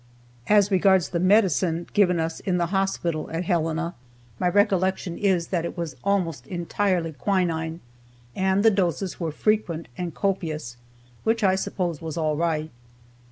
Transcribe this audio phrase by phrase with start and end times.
[0.47, 3.93] As regards the medicine given us in the hospital at Helena,
[4.39, 7.81] my recollection is that it was almost entirely quinine,
[8.35, 10.75] and the doses were frequent and copious,
[11.23, 12.71] which I suppose was all right.